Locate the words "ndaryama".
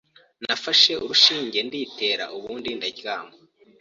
2.77-3.35